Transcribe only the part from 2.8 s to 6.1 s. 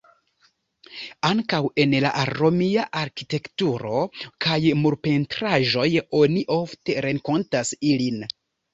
arkitekturo kaj murpentraĵoj